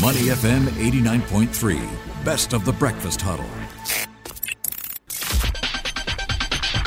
Money 0.00 0.28
FM 0.28 0.68
89.3, 0.68 2.24
best 2.24 2.52
of 2.52 2.64
the 2.64 2.72
breakfast 2.72 3.20
huddle. 3.20 3.44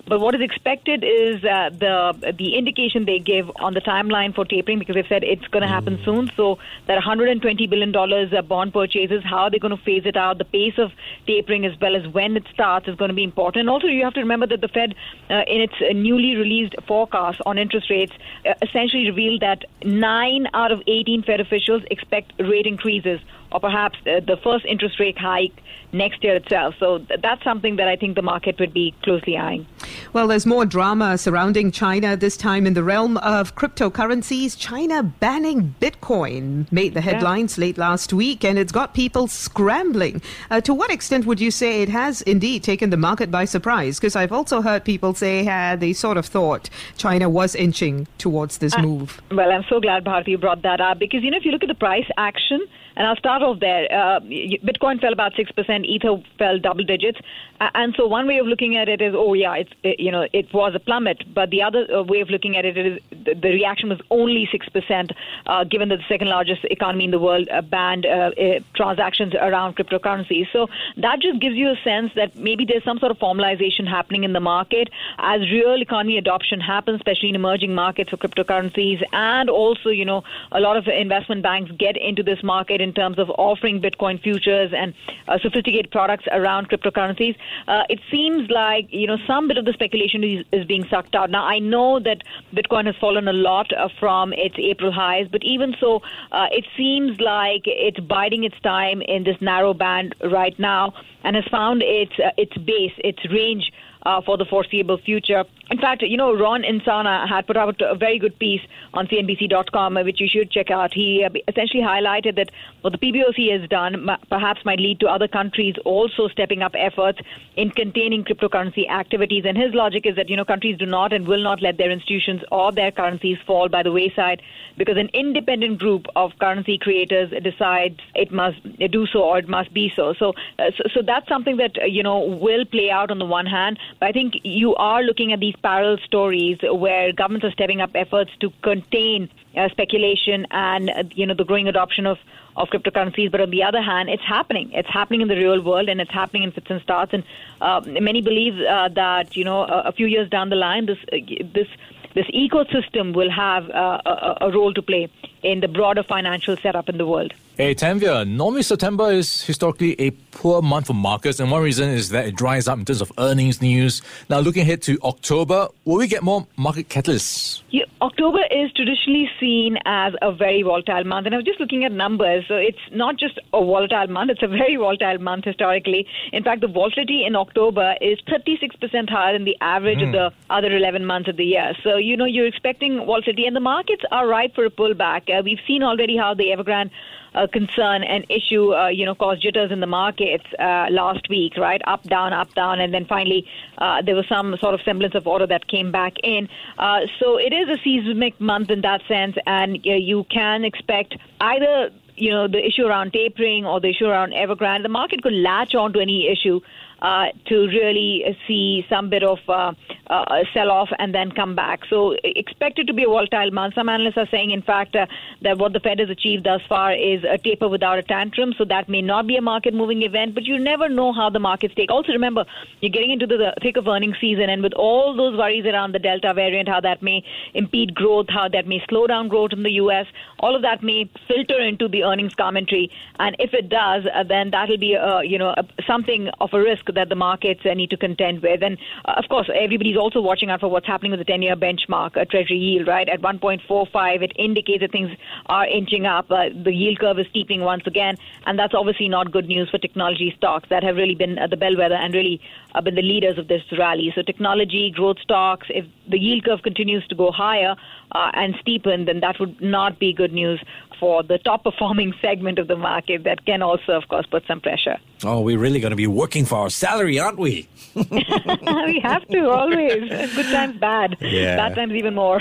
but 0.06 0.20
what 0.20 0.34
is 0.34 0.40
expected 0.40 1.04
is 1.04 1.42
the 1.42 2.34
the 2.38 2.56
indication 2.56 3.04
they 3.04 3.18
give 3.18 3.50
on 3.56 3.74
the 3.74 3.80
timeline 3.80 4.34
for 4.34 4.44
tapering 4.44 4.78
because 4.78 4.94
they've 4.94 5.06
said 5.08 5.24
it's 5.24 5.46
going 5.48 5.62
to 5.62 5.68
happen 5.68 6.00
soon. 6.04 6.30
So 6.36 6.58
that 6.86 6.94
120 6.94 7.66
billion 7.66 7.92
dollars 7.92 8.32
bond 8.48 8.72
purchases, 8.72 9.22
how 9.24 9.44
are 9.44 9.50
they're 9.50 9.60
going 9.60 9.76
to 9.76 9.82
phase 9.82 10.06
it 10.06 10.16
out, 10.16 10.38
the 10.38 10.44
pace 10.44 10.78
of 10.78 10.92
tapering 11.26 11.64
as 11.64 11.78
well 11.80 11.96
as 11.96 12.06
when 12.08 12.36
it 12.36 12.44
starts 12.52 12.88
is 12.88 12.96
going 12.96 13.10
to 13.10 13.14
be 13.14 13.24
important. 13.24 13.68
Also, 13.68 13.86
you 13.86 14.04
have 14.04 14.14
to 14.14 14.20
remember 14.20 14.46
that 14.46 14.60
the 14.60 14.68
Fed, 14.68 14.94
uh, 15.30 15.42
in 15.46 15.60
its 15.60 15.74
newly 15.94 16.36
released 16.36 16.74
forecast 16.86 17.40
on 17.46 17.58
interest 17.58 17.90
rates, 17.90 18.12
uh, 18.46 18.54
essentially 18.62 19.08
revealed 19.08 19.40
that 19.40 19.64
nine 19.84 20.46
out 20.54 20.72
of 20.72 20.82
18 20.86 21.22
Fed 21.22 21.40
officials 21.40 21.82
expect 21.90 22.32
rate 22.38 22.66
increases 22.66 23.20
or 23.52 23.60
perhaps 23.60 23.98
uh, 24.06 24.20
the 24.20 24.38
first 24.42 24.64
interest 24.64 24.98
rate 24.98 25.18
hike 25.18 25.52
next 25.92 26.24
year 26.24 26.36
itself. 26.36 26.74
So 26.78 26.98
that's 26.98 27.42
something 27.44 27.76
that 27.76 27.88
I 27.88 27.96
think 27.96 28.16
the 28.16 28.22
market 28.22 28.58
would 28.58 28.72
be 28.72 28.94
closely 29.02 29.36
eyeing. 29.36 29.66
Well, 30.14 30.26
there's 30.26 30.44
more 30.44 30.66
drama 30.66 31.16
surrounding 31.16 31.70
China 31.70 32.18
this 32.18 32.36
time 32.36 32.66
in 32.66 32.74
the 32.74 32.84
realm 32.84 33.16
of 33.16 33.54
cryptocurrencies. 33.54 34.58
China 34.58 35.02
banning 35.02 35.74
Bitcoin 35.80 36.70
made 36.70 36.92
the 36.92 37.00
headlines 37.00 37.56
yeah. 37.56 37.62
late 37.62 37.78
last 37.78 38.12
week, 38.12 38.44
and 38.44 38.58
it's 38.58 38.72
got 38.72 38.92
people 38.92 39.26
scrambling. 39.26 40.20
Uh, 40.50 40.60
to 40.60 40.74
what 40.74 40.90
extent 40.90 41.24
would 41.24 41.40
you 41.40 41.50
say 41.50 41.80
it 41.80 41.88
has 41.88 42.20
indeed 42.22 42.62
taken 42.62 42.90
the 42.90 42.98
market 42.98 43.30
by 43.30 43.46
surprise? 43.46 43.98
Because 43.98 44.14
I've 44.14 44.32
also 44.32 44.60
heard 44.60 44.84
people 44.84 45.14
say 45.14 45.48
uh, 45.48 45.76
they 45.76 45.94
sort 45.94 46.18
of 46.18 46.26
thought 46.26 46.68
China 46.98 47.30
was 47.30 47.54
inching 47.54 48.06
towards 48.18 48.58
this 48.58 48.74
uh, 48.74 48.82
move. 48.82 49.18
Well, 49.30 49.50
I'm 49.50 49.64
so 49.70 49.80
glad, 49.80 50.04
Bharti, 50.04 50.28
you 50.28 50.38
brought 50.38 50.60
that 50.60 50.82
up 50.82 50.98
because, 50.98 51.22
you 51.22 51.30
know, 51.30 51.38
if 51.38 51.46
you 51.46 51.52
look 51.52 51.62
at 51.62 51.68
the 51.68 51.74
price 51.74 52.06
action, 52.18 52.60
and 52.96 53.06
I'll 53.06 53.16
start 53.16 53.42
off 53.42 53.60
there. 53.60 53.84
Uh, 53.90 54.20
Bitcoin 54.20 55.00
fell 55.00 55.12
about 55.12 55.32
6%, 55.32 55.84
Ether 55.84 56.22
fell 56.38 56.58
double 56.58 56.84
digits. 56.84 57.18
Uh, 57.60 57.70
and 57.74 57.94
so 57.96 58.06
one 58.06 58.26
way 58.26 58.38
of 58.38 58.46
looking 58.46 58.76
at 58.76 58.88
it 58.88 59.00
is, 59.00 59.14
oh, 59.16 59.34
yeah, 59.34 59.54
it's, 59.54 59.72
it, 59.82 60.00
you 60.02 60.10
know, 60.10 60.26
it 60.32 60.52
was 60.52 60.74
a 60.74 60.80
plummet. 60.80 61.22
But 61.32 61.50
the 61.50 61.62
other 61.62 61.86
uh, 61.92 62.02
way 62.02 62.20
of 62.20 62.28
looking 62.28 62.56
at 62.56 62.64
it 62.64 62.76
is 62.76 62.98
the, 63.10 63.34
the 63.34 63.50
reaction 63.50 63.88
was 63.88 64.00
only 64.10 64.48
6%, 64.52 65.10
uh, 65.46 65.64
given 65.64 65.88
that 65.90 65.98
the 65.98 66.08
second 66.08 66.28
largest 66.28 66.64
economy 66.64 67.04
in 67.04 67.12
the 67.12 67.20
world 67.20 67.48
uh, 67.50 67.62
banned 67.62 68.04
uh, 68.04 68.30
transactions 68.74 69.32
around 69.34 69.76
cryptocurrencies. 69.76 70.46
So 70.52 70.66
that 70.96 71.20
just 71.20 71.40
gives 71.40 71.54
you 71.54 71.70
a 71.70 71.76
sense 71.84 72.10
that 72.16 72.36
maybe 72.36 72.64
there's 72.64 72.84
some 72.84 72.98
sort 72.98 73.12
of 73.12 73.18
formalization 73.18 73.86
happening 73.88 74.24
in 74.24 74.32
the 74.32 74.40
market 74.40 74.88
as 75.18 75.40
real 75.42 75.80
economy 75.80 76.18
adoption 76.18 76.60
happens, 76.60 76.96
especially 76.96 77.28
in 77.28 77.36
emerging 77.36 77.74
markets 77.74 78.10
for 78.10 78.16
cryptocurrencies. 78.16 79.02
And 79.12 79.48
also, 79.48 79.90
you 79.90 80.04
know, 80.04 80.24
a 80.50 80.60
lot 80.60 80.76
of 80.76 80.88
investment 80.88 81.42
banks 81.42 81.70
get 81.78 81.96
into 81.96 82.22
this 82.24 82.42
market 82.42 82.80
in 82.80 82.92
terms 82.92 83.18
of 83.18 83.30
offering 83.30 83.80
Bitcoin 83.80 84.20
futures 84.20 84.72
and 84.76 84.94
uh, 85.28 85.38
sophisticated 85.38 85.90
products 85.92 86.24
around 86.32 86.68
cryptocurrencies. 86.68 87.36
Uh, 87.68 87.84
it 87.88 88.00
seems 88.10 88.50
like 88.50 88.88
you 88.90 89.06
know 89.06 89.18
some 89.26 89.46
bit 89.46 89.58
of 89.58 89.64
the 89.64 89.72
speculation 89.72 89.91
is, 89.94 90.44
is, 90.52 90.66
being 90.66 90.86
sucked 90.88 91.14
out. 91.14 91.30
Now 91.30 91.44
I 91.44 91.58
know 91.58 92.00
that 92.00 92.22
Bitcoin 92.54 92.86
has 92.86 92.96
fallen 92.96 93.28
a 93.28 93.32
lot 93.32 93.72
uh, 93.72 93.88
from 93.98 94.32
its 94.32 94.54
April 94.58 94.92
highs, 94.92 95.26
but 95.30 95.42
even 95.44 95.74
so, 95.80 96.02
uh, 96.30 96.48
it 96.50 96.64
seems 96.76 97.20
like 97.20 97.62
it's 97.66 98.00
biding 98.00 98.44
its 98.44 98.58
time 98.60 99.02
in 99.02 99.24
this 99.24 99.36
narrow 99.40 99.74
band 99.74 100.14
right 100.30 100.58
now 100.58 100.94
and 101.24 101.36
has 101.36 101.44
found 101.50 101.82
its 101.82 102.12
uh, 102.18 102.30
its 102.36 102.56
base, 102.56 102.92
its 102.98 103.20
range 103.30 103.72
uh, 104.04 104.20
for 104.22 104.36
the 104.36 104.44
foreseeable 104.44 104.98
future. 104.98 105.44
In 105.70 105.78
fact, 105.78 106.02
you 106.02 106.16
know, 106.16 106.34
Ron 106.34 106.62
Insana 106.62 107.28
had 107.28 107.46
put 107.46 107.56
out 107.56 107.80
a 107.80 107.94
very 107.94 108.18
good 108.18 108.38
piece 108.38 108.60
on 108.94 109.06
CNBC.com, 109.06 109.94
which 109.94 110.20
you 110.20 110.28
should 110.28 110.50
check 110.50 110.70
out. 110.70 110.92
He 110.92 111.24
uh, 111.24 111.30
essentially 111.48 111.82
highlighted 111.82 112.36
that 112.36 112.50
what 112.82 112.92
the 112.92 112.98
PBOC 112.98 113.58
has 113.58 113.68
done 113.68 114.08
perhaps 114.28 114.64
might 114.64 114.80
lead 114.80 115.00
to 115.00 115.06
other 115.06 115.28
countries 115.28 115.76
also 115.84 116.28
stepping 116.28 116.62
up 116.62 116.74
efforts 116.76 117.20
in 117.56 117.70
containing 117.70 118.24
cryptocurrency 118.24 118.88
activities. 118.90 119.44
And 119.46 119.56
his 119.56 119.74
logic 119.74 120.04
is 120.06 120.16
that, 120.16 120.28
you 120.28 120.36
know, 120.36 120.44
countries 120.44 120.78
do 120.78 120.86
not 120.86 121.12
and 121.12 121.26
will 121.26 121.42
not 121.42 121.62
let 121.62 121.78
their 121.78 121.90
institutions 121.90 122.42
or 122.50 122.72
their 122.72 122.90
currencies 122.90 123.38
fall 123.46 123.68
by 123.68 123.82
the 123.82 123.92
wayside 123.92 124.42
because 124.76 124.96
an 124.96 125.10
independent 125.14 125.78
group 125.78 126.06
of 126.16 126.32
currency 126.38 126.78
creators 126.78 127.30
decides 127.42 127.98
it 128.14 128.32
must 128.32 128.58
do 128.90 129.06
so 129.06 129.22
or 129.22 129.38
it 129.38 129.48
must 129.48 129.72
be 129.72 129.92
so. 129.94 130.12
So, 130.14 130.34
uh, 130.58 130.70
so, 130.76 130.84
so 130.94 131.02
that's 131.02 131.28
something 131.28 131.56
that, 131.58 131.90
you 131.90 132.02
know, 132.02 132.18
will 132.20 132.64
play 132.64 132.90
out 132.90 133.10
on 133.10 133.18
the 133.18 133.24
one 133.24 133.46
hand. 133.46 133.78
But 134.00 134.08
I 134.08 134.12
think 134.12 134.34
you 134.42 134.74
are 134.76 135.02
looking 135.02 135.32
at 135.32 135.40
these 135.40 135.54
parallel 135.62 135.98
stories 136.04 136.58
where 136.62 137.12
governments 137.12 137.46
are 137.46 137.52
stepping 137.52 137.80
up 137.80 137.90
efforts 137.94 138.30
to 138.40 138.50
contain 138.62 139.30
uh, 139.56 139.68
speculation 139.68 140.46
and 140.50 140.90
uh, 140.90 141.04
you 141.14 141.26
know 141.26 141.34
the 141.34 141.44
growing 141.44 141.68
adoption 141.68 142.06
of 142.06 142.18
of 142.56 142.68
cryptocurrencies. 142.68 143.30
But 143.30 143.40
on 143.40 143.50
the 143.50 143.62
other 143.62 143.80
hand, 143.80 144.08
it's 144.08 144.22
happening. 144.22 144.70
It's 144.72 144.88
happening 144.88 145.20
in 145.22 145.28
the 145.28 145.36
real 145.36 145.60
world, 145.62 145.88
and 145.88 146.00
it's 146.00 146.10
happening 146.10 146.42
in 146.42 146.52
fits 146.52 146.70
and 146.70 146.80
starts. 146.82 147.12
And 147.12 147.24
uh, 147.60 147.80
many 147.86 148.20
believe 148.20 148.60
uh, 148.60 148.88
that 148.88 149.36
you 149.36 149.44
know 149.44 149.62
a, 149.62 149.82
a, 149.86 149.92
few 149.92 150.06
years 150.06 150.28
down 150.28 150.50
the 150.50 150.56
line, 150.56 150.86
this 150.86 150.98
uh, 151.12 151.16
this 151.52 151.68
this 152.14 152.26
ecosystem 152.26 153.14
will 153.14 153.30
have 153.30 153.68
uh, 153.70 154.00
a, 154.04 154.38
a 154.42 154.50
role 154.52 154.74
to 154.74 154.82
play 154.82 155.08
in 155.42 155.60
the 155.60 155.68
broader 155.68 156.02
financial 156.02 156.56
setup 156.56 156.88
in 156.88 156.98
the 156.98 157.06
world. 157.06 157.32
Hey, 157.58 157.74
Tanvir, 157.74 158.26
normally 158.26 158.62
September 158.62 159.12
is 159.12 159.42
historically 159.42 159.94
a 160.00 160.10
poor 160.30 160.62
month 160.62 160.86
for 160.86 160.94
markets, 160.94 161.38
and 161.38 161.50
one 161.50 161.62
reason 161.62 161.90
is 161.90 162.08
that 162.08 162.24
it 162.24 162.34
dries 162.34 162.66
up 162.66 162.78
in 162.78 162.86
terms 162.86 163.02
of 163.02 163.12
earnings 163.18 163.60
news. 163.60 164.00
Now, 164.30 164.38
looking 164.38 164.62
ahead 164.62 164.80
to 164.84 164.98
October, 165.04 165.68
will 165.84 165.98
we 165.98 166.06
get 166.06 166.22
more 166.22 166.46
market 166.56 166.88
catalysts? 166.88 167.60
Yeah, 167.68 167.84
October 168.00 168.38
is 168.50 168.72
traditionally 168.72 169.28
seen 169.38 169.76
as 169.84 170.14
a 170.22 170.32
very 170.32 170.62
volatile 170.62 171.04
month, 171.04 171.26
and 171.26 171.34
I 171.34 171.36
was 171.36 171.44
just 171.44 171.60
looking 171.60 171.84
at 171.84 171.92
numbers. 171.92 172.46
So 172.48 172.54
it's 172.54 172.80
not 172.90 173.18
just 173.18 173.38
a 173.52 173.62
volatile 173.62 174.06
month, 174.06 174.30
it's 174.30 174.42
a 174.42 174.48
very 174.48 174.76
volatile 174.76 175.18
month 175.18 175.44
historically. 175.44 176.06
In 176.32 176.42
fact, 176.42 176.62
the 176.62 176.68
volatility 176.68 177.26
in 177.26 177.36
October 177.36 177.96
is 178.00 178.18
36% 178.30 179.10
higher 179.10 179.34
than 179.34 179.44
the 179.44 179.58
average 179.60 179.98
mm. 179.98 180.04
of 180.04 180.32
hmm. 180.32 180.38
the 180.48 180.54
other 180.54 180.74
11 180.74 181.04
months 181.04 181.28
of 181.28 181.36
the 181.36 181.44
year. 181.44 181.74
So, 181.84 181.98
you 181.98 182.16
know, 182.16 182.24
you're 182.24 182.46
expecting 182.46 182.96
volatility, 183.04 183.44
and 183.44 183.54
the 183.54 183.60
markets 183.60 184.04
are 184.10 184.26
ripe 184.26 184.54
for 184.54 184.64
a 184.64 184.70
pullback. 184.70 185.28
Uh, 185.28 185.42
we've 185.44 185.60
seen 185.66 185.82
already 185.82 186.16
how 186.16 186.32
the 186.32 186.44
Evergrande 186.44 186.90
uh, 187.34 187.41
concern 187.48 188.02
and 188.02 188.26
issue, 188.28 188.74
uh, 188.74 188.88
you 188.88 189.04
know, 189.04 189.14
caused 189.14 189.42
jitters 189.42 189.70
in 189.70 189.80
the 189.80 189.86
markets 189.86 190.44
uh, 190.58 190.86
last 190.90 191.28
week, 191.28 191.56
right? 191.56 191.80
Up, 191.86 192.02
down, 192.04 192.32
up, 192.32 192.54
down, 192.54 192.80
and 192.80 192.92
then 192.92 193.04
finally 193.06 193.46
uh, 193.78 194.02
there 194.02 194.14
was 194.14 194.26
some 194.28 194.56
sort 194.60 194.74
of 194.74 194.80
semblance 194.82 195.14
of 195.14 195.26
order 195.26 195.46
that 195.46 195.68
came 195.68 195.90
back 195.92 196.14
in. 196.22 196.48
Uh, 196.78 197.00
so 197.18 197.38
it 197.38 197.52
is 197.52 197.68
a 197.68 197.78
seismic 197.82 198.40
month 198.40 198.70
in 198.70 198.80
that 198.82 199.00
sense, 199.08 199.36
and 199.46 199.76
uh, 199.86 199.92
you 199.92 200.24
can 200.30 200.64
expect 200.64 201.16
either 201.40 201.90
you 202.16 202.30
know, 202.30 202.48
the 202.48 202.64
issue 202.64 202.84
around 202.84 203.12
tapering 203.12 203.64
or 203.64 203.80
the 203.80 203.88
issue 203.88 204.06
around 204.06 204.32
Evergrande, 204.32 204.82
the 204.82 204.88
market 204.88 205.22
could 205.22 205.32
latch 205.32 205.74
on 205.74 205.92
to 205.92 206.00
any 206.00 206.28
issue 206.28 206.60
uh, 207.02 207.26
to 207.46 207.66
really 207.66 208.36
see 208.46 208.86
some 208.88 209.10
bit 209.10 209.24
of 209.24 209.38
uh, 209.48 209.72
uh, 210.06 210.44
sell 210.54 210.70
off 210.70 210.88
and 211.00 211.12
then 211.12 211.32
come 211.32 211.56
back. 211.56 211.80
So 211.90 212.16
expect 212.22 212.78
it 212.78 212.86
to 212.86 212.92
be 212.92 213.02
a 213.02 213.08
volatile 213.08 213.50
month. 213.50 213.74
Some 213.74 213.88
analysts 213.88 214.16
are 214.16 214.28
saying, 214.30 214.52
in 214.52 214.62
fact, 214.62 214.94
uh, 214.94 215.06
that 215.42 215.58
what 215.58 215.72
the 215.72 215.80
Fed 215.80 215.98
has 215.98 216.08
achieved 216.10 216.44
thus 216.44 216.62
far 216.68 216.94
is 216.94 217.24
a 217.24 217.38
taper 217.38 217.68
without 217.68 217.98
a 217.98 218.04
tantrum. 218.04 218.54
So 218.56 218.64
that 218.66 218.88
may 218.88 219.02
not 219.02 219.26
be 219.26 219.36
a 219.36 219.42
market 219.42 219.74
moving 219.74 220.02
event, 220.02 220.34
but 220.34 220.44
you 220.44 220.58
never 220.60 220.88
know 220.88 221.12
how 221.12 221.28
the 221.28 221.40
markets 221.40 221.74
take. 221.74 221.90
Also, 221.90 222.12
remember, 222.12 222.44
you're 222.80 222.90
getting 222.90 223.10
into 223.10 223.26
the 223.26 223.52
thick 223.60 223.76
of 223.76 223.88
earnings 223.88 224.16
season, 224.20 224.48
and 224.48 224.62
with 224.62 224.74
all 224.74 225.16
those 225.16 225.36
worries 225.36 225.66
around 225.66 225.92
the 225.92 225.98
Delta 225.98 226.32
variant, 226.32 226.68
how 226.68 226.80
that 226.80 227.02
may 227.02 227.24
impede 227.52 227.96
growth, 227.96 228.26
how 228.28 228.46
that 228.48 228.68
may 228.68 228.80
slow 228.88 229.08
down 229.08 229.26
growth 229.26 229.52
in 229.52 229.64
the 229.64 229.72
U.S., 229.72 230.06
all 230.38 230.54
of 230.54 230.62
that 230.62 230.84
may 230.84 231.10
filter 231.26 231.60
into 231.60 231.88
the 231.88 232.01
earnings 232.02 232.34
commentary. 232.34 232.90
And 233.18 233.36
if 233.38 233.54
it 233.54 233.68
does, 233.68 234.04
uh, 234.12 234.24
then 234.24 234.50
that'll 234.50 234.78
be, 234.78 234.96
uh, 234.96 235.20
you 235.20 235.38
know, 235.38 235.54
something 235.86 236.28
of 236.40 236.50
a 236.52 236.60
risk 236.60 236.86
that 236.94 237.08
the 237.08 237.14
markets 237.14 237.60
uh, 237.64 237.74
need 237.74 237.90
to 237.90 237.96
contend 237.96 238.42
with. 238.42 238.62
And 238.62 238.78
uh, 239.04 239.14
of 239.16 239.28
course, 239.28 239.48
everybody's 239.54 239.96
also 239.96 240.20
watching 240.20 240.50
out 240.50 240.60
for 240.60 240.68
what's 240.68 240.86
happening 240.86 241.10
with 241.10 241.20
the 241.20 241.24
10 241.24 241.42
year 241.42 241.56
benchmark, 241.56 242.16
a 242.16 242.24
treasury 242.24 242.58
yield, 242.58 242.88
right? 242.88 243.08
At 243.08 243.20
1.45, 243.20 244.22
it 244.22 244.32
indicates 244.36 244.80
that 244.80 244.92
things 244.92 245.10
are 245.46 245.66
inching 245.66 246.06
up. 246.06 246.30
Uh, 246.30 246.48
the 246.54 246.72
yield 246.72 246.98
curve 246.98 247.18
is 247.18 247.26
steepening 247.28 247.62
once 247.62 247.86
again, 247.86 248.16
and 248.46 248.58
that's 248.58 248.74
obviously 248.74 249.08
not 249.08 249.30
good 249.30 249.46
news 249.46 249.70
for 249.70 249.78
technology 249.78 250.32
stocks 250.36 250.68
that 250.70 250.82
have 250.82 250.96
really 250.96 251.14
been 251.14 251.38
uh, 251.38 251.46
the 251.46 251.56
bellwether 251.56 251.94
and 251.94 252.14
really 252.14 252.40
uh, 252.74 252.80
been 252.80 252.94
the 252.94 253.02
leaders 253.02 253.38
of 253.38 253.48
this 253.48 253.62
rally. 253.78 254.12
So, 254.14 254.22
technology, 254.22 254.90
growth 254.90 255.18
stocks, 255.20 255.66
if 255.70 255.84
the 256.08 256.18
yield 256.18 256.44
curve 256.44 256.62
continues 256.62 257.06
to 257.08 257.14
go 257.14 257.30
higher 257.30 257.76
uh, 258.14 258.30
and 258.34 258.54
steepen, 258.56 259.06
then 259.06 259.20
that 259.20 259.38
would 259.40 259.60
not 259.60 259.98
be 259.98 260.12
good 260.12 260.32
news 260.32 260.62
for 261.02 261.22
the 261.24 261.38
top 261.38 261.64
performing 261.64 262.14
segment 262.22 262.58
of 262.58 262.68
the 262.68 262.76
market 262.76 263.24
that 263.24 263.44
can 263.44 263.60
also, 263.60 263.92
of 263.92 264.06
course, 264.08 264.26
put 264.26 264.46
some 264.46 264.60
pressure. 264.60 264.98
Oh, 265.24 265.40
we're 265.40 265.58
really 265.58 265.80
going 265.80 265.90
to 265.90 265.96
be 265.96 266.06
working 266.06 266.44
for 266.44 266.56
our 266.56 266.70
salary, 266.70 267.18
aren't 267.18 267.38
we? 267.38 267.68
we 267.94 269.00
have 269.02 269.26
to, 269.28 269.50
always. 269.50 270.08
Good 270.34 270.46
times, 270.46 270.78
bad. 270.78 271.16
Yeah. 271.20 271.56
Bad 271.56 271.74
times, 271.74 271.92
even 271.92 272.14
more. 272.14 272.40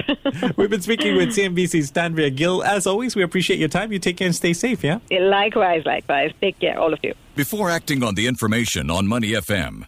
We've 0.58 0.70
been 0.70 0.82
speaking 0.82 1.16
with 1.16 1.30
CNBC's 1.30 1.92
Tanvir 1.92 2.36
Gill. 2.36 2.64
As 2.64 2.86
always, 2.86 3.16
we 3.16 3.24
appreciate 3.24 3.60
your 3.60 3.70
time. 3.70 3.92
You 3.92 4.00
take 4.00 4.18
care 4.18 4.28
and 4.28 4.36
stay 4.36 4.54
safe, 4.54 4.84
yeah? 4.84 5.00
Likewise, 5.10 5.84
likewise. 5.86 6.32
Take 6.40 6.60
care, 6.60 6.80
all 6.80 6.94
of 6.94 7.00
you. 7.02 7.14
Before 7.36 7.70
acting 7.70 8.04
on 8.04 8.16
the 8.16 8.28
information 8.28 8.92
on 8.92 9.08
Money 9.08 9.32
FM, 9.32 9.88